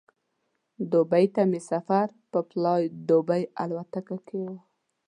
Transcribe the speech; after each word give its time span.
دوبۍ 0.91 1.25
ته 1.35 1.41
مې 1.49 1.59
سفر 1.71 2.07
په 2.31 2.39
فلای 2.49 2.81
دوبۍ 3.09 3.43
الوتکه 3.61 4.17
کې 4.27 4.39
و. 4.45 4.47